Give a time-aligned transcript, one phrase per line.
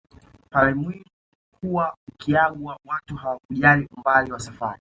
[0.49, 1.05] Pale mwili
[1.53, 4.79] ulikuwa ukiagwa watu hawakujali umbali wa safari